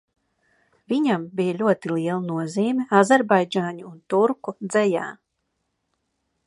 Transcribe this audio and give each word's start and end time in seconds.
Viņam 0.93 1.25
bija 1.39 1.57
ļoti 1.59 1.91
liela 1.91 2.23
nozīme 2.31 2.87
azerbaidžāņu 3.01 3.87
un 3.93 4.01
turku 4.15 4.57
dzejā. 4.65 5.05